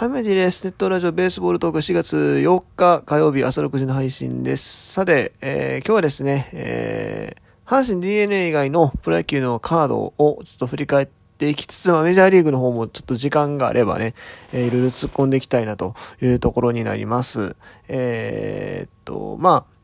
[0.00, 0.64] ハメディです。
[0.64, 4.94] ネットラジオベースボールトーク4月4日火曜日朝6時の配信です。
[4.94, 14.14] さて、えー、今日はですね、えー、阪神 DNA 以外のプロ野球のカードをちょっと振り返っていきつつ、まあ、メジャーリーグの方もちょっと時間があればね、
[14.54, 17.56] えー、いろいろ突っ込んでいきたいなというところになります。
[17.86, 19.80] えー、っと、まあ、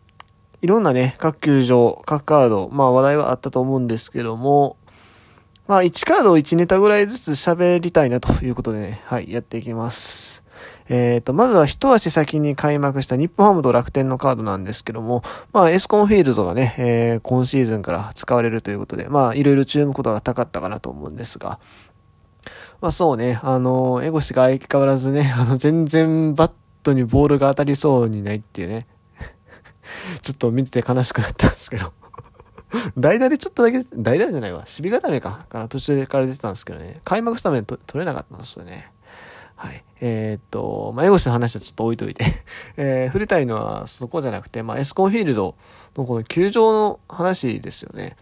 [0.63, 4.79] いろんなね、各球場、各カード、まあ話題はあったと思うんですけども、
[5.67, 10.45] まあ、1カードを1ネタぐらいずつ喋りたいなということでね、はい、やっていきます。
[10.89, 21.59] えっ、ー、と、まずは一足先に開幕した日本ハムと楽天のカードなんですけども、まあ、エスコンフィールドがね、えー、今シーズンから使われるということで、まあ、いろいろ注目度が高かったかなと思うんですが、
[22.81, 28.87] まあそうね、あの、エゴシが相変わらずね、あの、全然バットにボールが当たりそうにないっていうね、
[30.21, 31.93] ちょっと見てて悲しくなったんですけど。
[32.97, 34.61] 代打でちょっとだけ、代打じゃないわ。
[34.61, 35.47] 守備固めか。
[35.49, 37.01] から途中から出てたんですけどね。
[37.05, 38.93] 開幕スタメン取れなかったんですよね。
[39.57, 39.85] はい。
[40.01, 42.25] えー、っと、まあ、エゴシの話はちょっと置いといて
[42.77, 45.55] えー、触れたいのはそこじゃなくて、まあ、エスコンフィールド
[45.97, 48.17] のこの球場の話ですよね。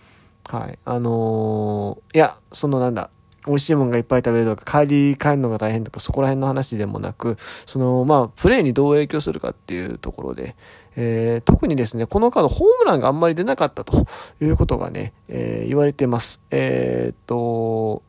[0.49, 0.79] はい。
[0.85, 3.11] あのー、いや、そのなんだ、
[3.47, 10.57] 美味しいもんがいっぱい食べるとか、帰り帰るのが大変とか、そこら辺の話でもなく、その、まあ、プレイにどう影響するかっていうところで、
[10.97, 14.07] えー、特にですね、このカード、ホームランがあんまり出なかったと
[14.41, 16.41] いうことがね、えー、言われてます。
[16.51, 18.03] えー、っと、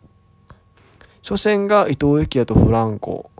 [1.21, 3.31] 初戦が伊藤幸也とフランコ。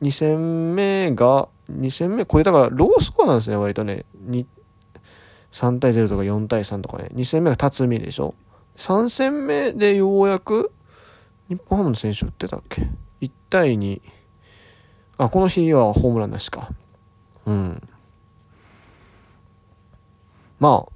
[0.00, 4.04] 2戦目が、2戦目、これだからロースコアなんですね、割とね。
[5.52, 7.10] 3対0とか4対3とかね。
[7.14, 8.34] 2戦目が辰巳でしょ。
[8.76, 10.72] 3戦目でようやく、
[11.52, 12.88] 日本ハムの選手打ってたっけ
[13.20, 14.00] ?1 対2。
[15.18, 16.70] あ、この日はホームランなしか。
[17.44, 17.88] うん。
[20.58, 20.92] まあ、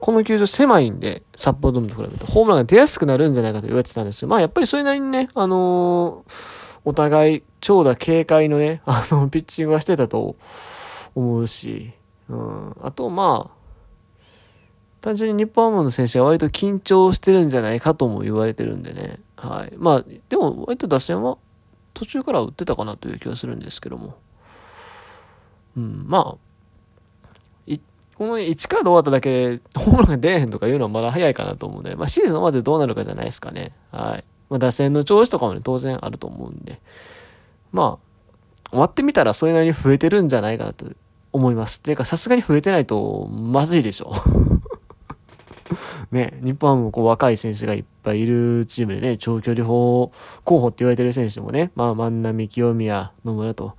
[0.00, 4.28] この球場狭いんで、札幌ドームと比べて、ホームランが出やすくなるんじゃないかと言われてたんですよ。
[4.28, 10.36] まあ、やっぱりそれなりにね、あのー、お互い、長打警戒のね、あの、ピッチングはしてたと
[11.14, 11.92] 思うし、
[12.30, 12.76] うん。
[12.80, 13.57] あと、まあ、
[15.00, 19.20] 単純に日本ハムの選手が割と緊張してるんじゃないかとも言われてるんでね。
[19.36, 19.72] はい。
[19.76, 21.38] まあ、でも割と打線は
[21.94, 24.16] 途中から打ってたかなという気がするんですけども。
[25.76, 26.36] うん、まあ、
[28.18, 33.72] この1カード終わっただけホームランが出えへんとかいうのはまだ早いかなと思うんで、まあシーズンまでどうなるかじゃないですかね。
[33.92, 34.24] はい。
[34.50, 36.80] まあ打線の調子とかもね、当然あると思うんで。
[37.70, 40.86] まあ、終わってみたらそれなりに増えてるんじゃないかなと
[41.32, 41.80] 思います。
[41.80, 44.12] ていうか、さすがに増えてないとまずいでしょ。
[46.10, 50.10] ね、日本もこう若い選手がいっぱいいるチームでね、長距離砲
[50.44, 53.74] 候補って言われてる選手もね、まあ万波、清宮、野村と。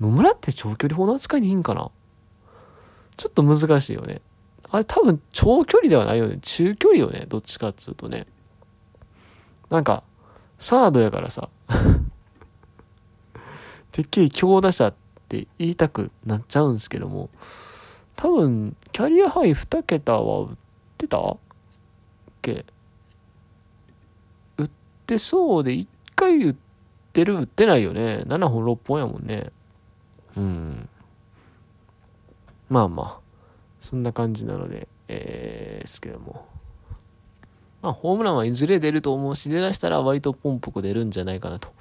[0.00, 1.90] 野村って長距離砲の扱いにいいんかな？
[3.16, 4.20] ちょっと難しいよね。
[4.70, 6.38] あれ多分長距離ではないよね。
[6.42, 7.24] 中距離よね。
[7.28, 8.26] どっちかっつうとね。
[9.70, 10.02] なんか、
[10.58, 11.48] サードやからさ。
[13.92, 14.94] てっきり強打者っ
[15.28, 17.30] て言いたくなっちゃうんですけども。
[18.16, 20.56] 多分、キャリアハイ2桁は打っ
[20.98, 21.36] てた？
[22.42, 22.66] け
[24.58, 24.70] 売っ
[25.06, 25.86] てそうで1
[26.16, 26.54] 回売っ
[27.12, 29.50] てる売ってないよね7本6本やもんね
[30.36, 30.88] うん
[32.68, 33.18] まあまあ
[33.80, 36.46] そんな感じなのでえー、ですけども
[37.82, 41.72] まあホームランはいずれ出ると思うし出だしたら割とポンポコ出るんじゃないかなと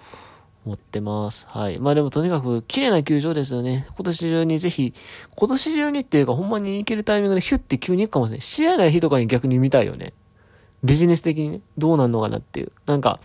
[0.66, 1.48] 思ってます。
[1.50, 1.80] はい。
[1.80, 3.88] まあでもとにかく綺麗な球場ですよね。
[3.96, 4.94] 今年中にぜひ、
[5.36, 8.42] 今年中にっていうかほんまに行けるタイミングでヒュッて急に行くかもしれない。
[8.42, 10.14] 試合ない日とかに逆に見たいよね。
[10.84, 12.72] ビジネス的にね、どうなんのかなっていう。
[12.86, 13.20] なんか、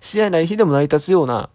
[0.00, 1.50] 試合ない日でも成り立つような、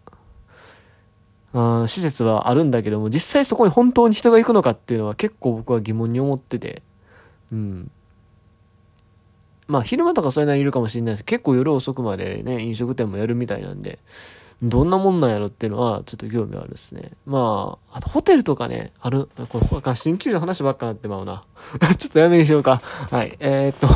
[1.52, 6.82] あ施設はあるんだけども、実際そこに本当に人が行くのかっていうのは結構僕は疑問に思ってて、
[7.52, 7.90] うん。
[9.66, 13.98] まあ昼間とかそれなりいるかもしれないです結構夜遅くまでね、飲食店もやるみたいなんで、
[14.62, 17.12] どんなもんなんやろっていうのは、ちょっと興味あるですね。
[17.24, 21.44] まあ、あとホテルとかね、ある、これ、新球場の話ばっかなってまうな。
[21.96, 22.82] ちょっとやめにしようか。
[23.10, 23.36] はい。
[23.40, 23.88] えー、っと。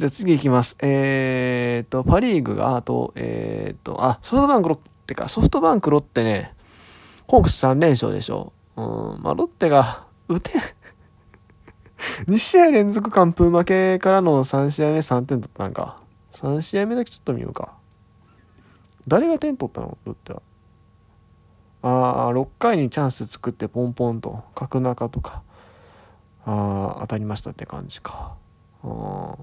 [0.00, 0.78] じゃあ次行きます。
[0.80, 5.28] えー、っと、パリーグが、あと、えー、っと、あ、ソフトバンクロッテか。
[5.28, 6.54] ソフトバンクロッテね、
[7.26, 8.54] ホークス3連勝でしょ。
[8.76, 10.52] うん、まあ、ロッテが、打て、
[12.26, 15.98] 2試合連続完封負けからの3試合目3点取ったんか。
[16.32, 17.74] 3試合目だけちょっと見ようか。
[19.06, 19.98] 誰が点取ったの？
[20.06, 20.42] ロッテは。
[21.82, 25.42] ああ、6回にチャンス作ってポンポンと、角中とか、
[26.46, 28.34] ああ、当たりましたって感じか。
[28.82, 29.36] あ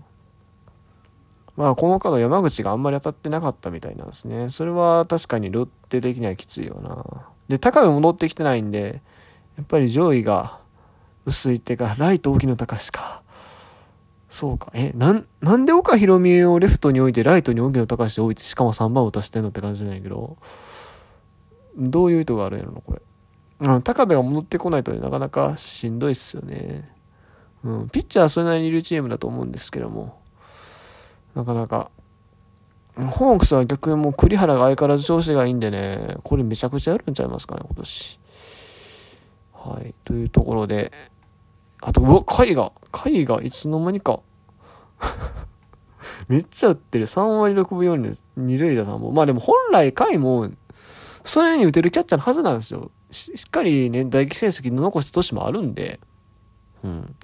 [1.57, 4.50] まあ、このカード山口があんまり当たってなかったみたいなんですね。
[4.50, 7.04] それは確かにロッテ的にはきついよな。
[7.50, 9.01] で、高部戻ってきてないんで、
[9.57, 10.59] やっぱり上位が
[11.25, 13.24] 薄いってか、ライト沖野隆か。
[14.30, 14.71] そうか。
[14.75, 20.38] え、なん、なんで岡弘美をレフトに置いて、ライトに荻野隆を置いて、しかも3番を足してんのって感じじゃないけど、
[21.75, 23.01] どういう意図があるんやろな、これ。
[23.62, 26.95] うん、高部が戻ってこないとね、なかなかしんどいっすよね。
[27.63, 30.19] うん、ピッチャーはそれなりにいるチームだと思うんですけども、
[31.38, 31.92] なかなか、
[32.95, 38.19] ホークスは逆にもう栗原が相変わらず調子がいいんでね、これめちゃくちゃやるんちゃいますかね、今年。
[39.54, 40.92] はい、というところで、
[41.80, 44.19] あと、うわ、貝が、貝がいつの間にか
[46.28, 47.06] めっちゃ打ってる。
[47.06, 49.13] 3割6分4厘二塁打3本。
[49.13, 50.50] まあでも本来貝も、
[51.24, 52.90] それに打てるキャッチャーのはずなんですよ。
[53.12, 56.00] しっかりね、打撃成績残した年もあるんで、
[56.83, 57.16] うん。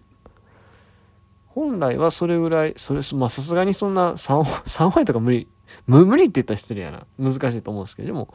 [1.54, 5.48] 本来はそれぐらい、それ、まあさすがにそんな3、3割 とか無理。
[5.86, 7.06] 無理って言ったら失礼やな。
[7.20, 8.34] 難しいと思うんですけど、でも、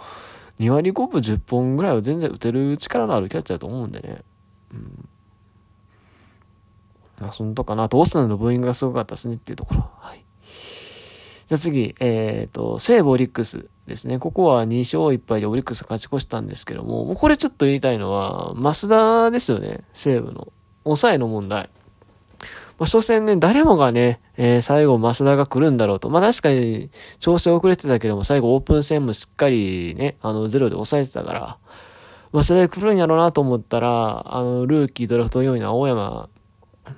[0.60, 4.22] 2割5分10本ぐらいは全然打てる力のあるキャッチャーだと思うんでね。
[4.72, 5.08] うん。
[7.20, 7.84] まあ、そのとかな。
[7.84, 9.90] あと、オスナのブーイングがすごかったですねっていうところ。
[9.98, 10.24] はい。
[11.48, 14.18] じゃあ次、えっ、ー、と、西武オリックスですね。
[14.18, 19.80] ここは2勝1敗でオリックス勝ち越したんですけども、もうこれちょっと言いたいのは、増田ですよね。
[19.92, 20.52] 西武の。
[20.84, 21.70] 抑えの問題。
[22.78, 26.10] まあ、初戦ね、誰もがね、えー、最後、増田が来るんだろうと。
[26.10, 31.58] まあ、確かに、調子遅れてたけども、最後、オープン戦もしっかりね、あの、ゼロで抑えてたから、
[32.32, 36.28] 増田で来るんやろうなと思ったら、あの、ルーキードラフト4位の青山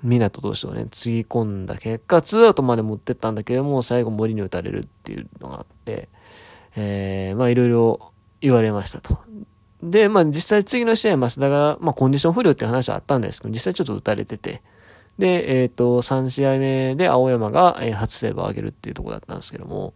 [0.03, 6.09] 港投手をね、つぎ込んだ結果、ツーアウトまで持ってったんだけども、最後森に打たれるっていうのがあって、
[6.77, 9.19] えー、まあいろいろ言われましたと。
[9.83, 14.63] で、まあ実際次の試合、増田が、まあコンディション不良って話はあったんですけど、実際ちょっと打たれてて、
[15.21, 19.95] で、えっ、ー、と、3試合目で青山が、えー、初セーブを上げるっていうところだったんですけども、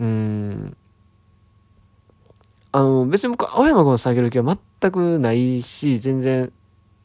[0.00, 0.76] うーん、
[2.72, 6.52] あの、別に僕、青山君を下げる気は全くないし、全然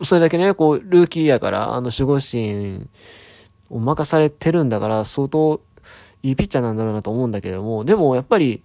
[0.03, 2.87] それだけね、こう、ルーキーやから、あの、守護神
[3.69, 5.61] を任されてるんだから、相当
[6.21, 8.63] いいピッチャーなんだろうなと思うんだけども、でもやっぱり、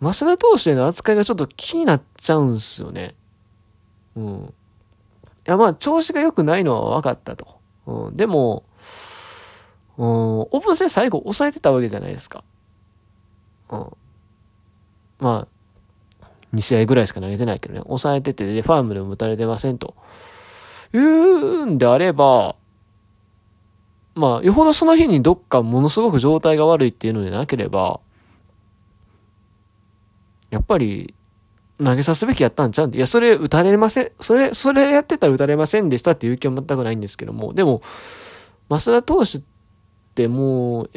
[0.00, 3.14] 増田投手への扱いがちょっと気になっちゃうんすよね。
[4.14, 4.54] うん。
[5.46, 7.60] いや、まあ、調子が良くないのは分かったと。
[7.86, 8.16] うん。
[8.16, 8.64] でも、
[9.96, 12.44] うん、オープン戦最後抑えてたわけじゃないですか。
[13.70, 13.86] うん。
[15.18, 15.46] ま
[16.22, 19.94] あ、2試合ぐらいしか投げてないけどね、抑えてて、で、ファームでも打たれてませんと。
[20.92, 22.56] 言うんであれば、
[24.14, 28.00] まあ、よほどその日にどっかものすごく状態が悪いっていうのでなければ、
[30.50, 31.14] やっぱり、
[31.82, 32.86] 投げさすべきやったんちゃう？
[32.88, 32.98] んで。
[32.98, 34.12] いや、それ打たれません。
[34.20, 37.52] それ、それやってたら打たれませんでしたっていう気は全くないんですけども。
[37.52, 37.82] でも、
[38.68, 39.42] 増田投手っ
[40.14, 40.90] てもう、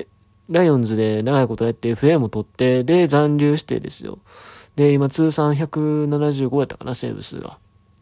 [0.49, 4.19] ライオンズで長いことやって FA も取って、で残留してですよ。
[4.75, 7.59] で、今通算175やったかな、セーブ数が。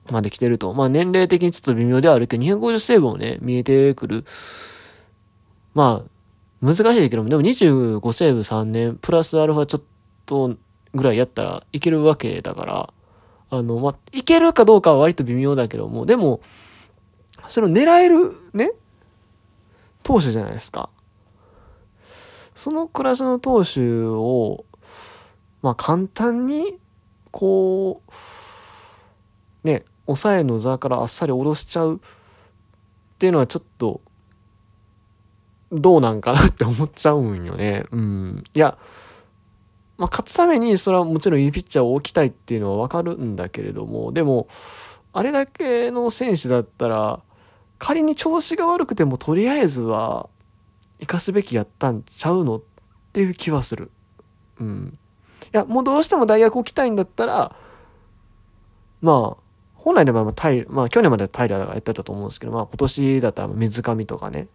[0.10, 0.74] まで来てると。
[0.74, 4.24] まあ年齢的にちょっと微妙ではあるけど、250セーブもね、見えてくる。
[5.74, 9.82] まあ、難しいけども、でも25セーブ3年、プラスアルファちょっ
[10.26, 10.56] と
[10.94, 12.94] ぐらいやったらいけるわけだから、
[13.50, 16.42] あの、まあ、いけるかどうかは割と微妙だけども、でも、
[17.48, 18.72] それを狙える、ね、
[20.04, 20.90] 投手じゃないですか。
[22.56, 24.66] そのクラスの投手を、
[25.62, 26.80] まあ簡単に、
[27.32, 28.02] こ
[29.64, 32.00] う、ね、抑えの座からあっさり下ろしちゃうっ
[33.20, 34.02] ていうのはちょっと、
[35.72, 37.84] どうなんかなって思っちゃうんよね。
[37.92, 38.44] うん。
[38.54, 38.78] いや、
[39.98, 44.48] まあ、勝つために、それはもちろんいいピッチャーを置きたいっていうのはわかるんだけれども、でも、
[45.14, 47.22] あれだけの選手だったら、
[47.80, 50.30] 仮に調子が悪くてもとりあえずは、
[51.00, 52.62] 生かすべきやったんちゃうのっ
[53.14, 53.92] ていう気はする。
[54.60, 54.98] うん。
[55.46, 57.56] いや、もうどうしても大学置きたいんだったら、
[59.02, 64.50] まあ、本来の場合はタイ、まあ去年までタイラーがやってたと思うんですけど、まあ今年だったら水上とかね、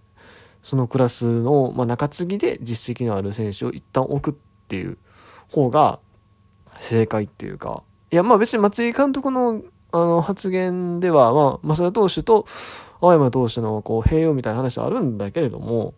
[0.62, 4.98] そのクラスの、まあ、中継ぎで実績のある選手を一旦置くっていう
[5.52, 6.00] 方が
[6.80, 9.62] 正解っていうか、いや、まあ別に松井監督の
[9.94, 12.46] あの発言では、まあ、増田投手と
[13.00, 15.94] 青山投手のこう併用みたいな話はあるんだけれども、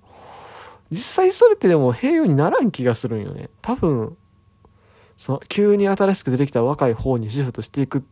[0.91, 3.51] 実際それってでも併用にならん気がするんよね。
[3.63, 4.17] 多分、
[5.17, 8.05] その急に新しく出てきた若い方にシフトしていく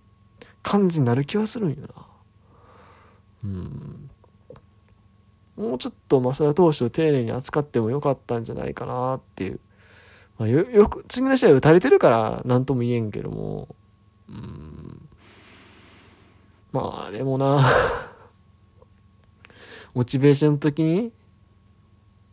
[0.62, 1.88] 感じになる気はするんよな。
[3.44, 4.10] うん。
[5.56, 9.60] もうちょっと増田投手を丁寧に扱ってもよかったんじゃないかなっていう。
[10.42, 13.68] まあ、よ、よく、次の試合打たれてるから何とも言えんけども。
[14.28, 15.08] うん。
[16.72, 17.64] まあ、でもな
[19.94, 21.12] モチベーションの時に、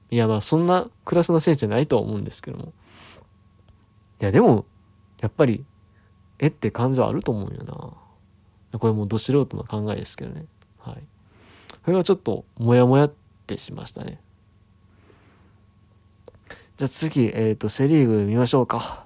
[0.10, 2.74] いやまあそんなクラスの選手じゃないとは思うんですけども。
[4.22, 4.66] いや、でも、
[5.22, 5.64] やっぱり、
[6.40, 7.64] えって感じはあると思うよ
[8.72, 8.80] な。
[8.80, 10.46] これもうど素人の考えですけどね。
[10.80, 11.04] はい。
[11.86, 13.14] それはちょっと、もやもやっ
[13.46, 14.20] てしましたね。
[16.80, 19.04] じゃあ次、えっ、ー、と、セリーグ見ましょうか。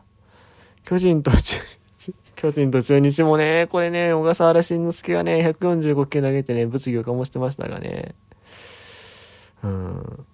[0.86, 1.60] 巨人と中、
[2.38, 8.14] 巨人と中日もね、これね、小笠原慎之介がね、145球投げてね、物議を醸してましたがね。
[9.64, 10.26] うん。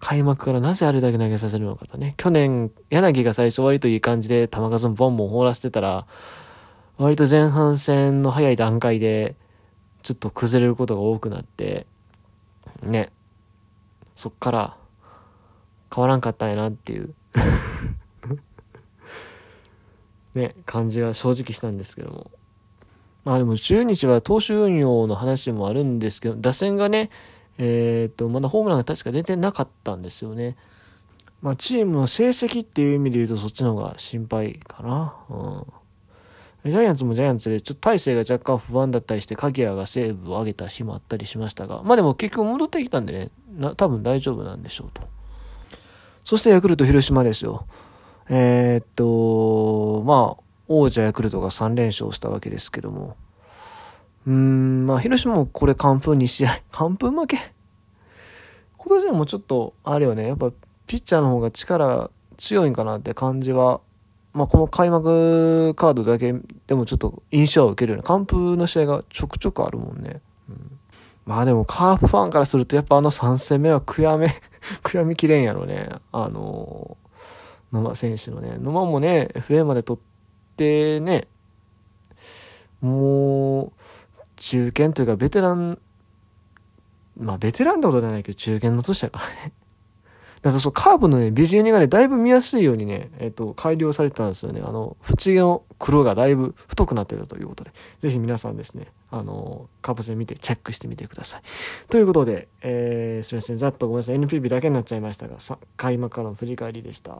[0.00, 2.14] 開幕からなぜあれだけ投げさせるのかとね。
[2.16, 6.06] 去年、柳が最初割といい感じで球数もボンボン放らせてたら、
[6.96, 9.36] 割と前半戦の早い段階で、
[10.02, 11.86] ちょっと崩れることが多くなって、
[12.82, 13.12] ね。
[14.16, 14.76] そっから、
[15.94, 17.14] 変わらんかったんやなっていう
[20.34, 22.30] ね、感じが正直したんですけども。
[23.24, 27.10] まあでも中日は投手運用の話もあるんですけど、打線がね、
[27.56, 30.56] えっ、と、まだホームランが確か出てなかったんですよね。
[31.40, 35.14] まあチームの成績っていう意味で言うとそっちの方が心配かな。
[35.30, 36.70] うん。
[36.70, 45.13] ジャイアンツもジャイアンツでちょっと体勢が若干不安だったりして鍵谷がセーブを上げた日もあったりしましたが、まあでも結局戻ってきたんでね、な多分大丈夫なんでしょうと。
[46.24, 47.66] そしてヤクルト広島ですよ。
[48.30, 53.16] えー、っと、まあ、王者ヤクルトが3連勝したわけですけども。
[54.26, 56.50] うーん、まあ、広島もこれ完封2試合。
[56.72, 57.36] 完封負け？
[58.78, 60.50] 今年はもうちょっと、あれよね、やっぱ
[60.86, 63.80] ピッチャーの方が力強いんかなって感じは、
[64.32, 66.34] まあ、この開幕カードだけ
[66.66, 70.16] でもちょっと印象を受けるような完封の試合がちょくちょくあるもんね。
[70.48, 70.78] うん
[71.26, 74.28] まあでもカープファンからするとやっぱあの3戦目は悔やめ
[74.82, 75.88] 悔やみきれんやろね。
[76.12, 76.96] あの
[77.72, 78.56] 野間選手のね。
[78.58, 81.26] 野間もね、FA まで取ってね、
[82.80, 83.72] もう、
[84.36, 85.78] 中堅というかベテラン、
[87.18, 89.52] まあベテランってことじゃないけど中堅の年だからね。
[90.42, 94.60] だからそう、カーブのね、ビジュニがね、だいぶ見やすいようにね、えっ、と、改良されてたんですよね。
[94.62, 101.42] あの、縁の黒がだいぶ太くなってたということで、ぜひ皆さんですね、あの、カープ戦見てチェックしてみてください。
[101.88, 107.18] ということで、えー、すみません、ざっとごめんなさい、NPB だけになっちゃいましたが、さ開幕からの振り返りでした。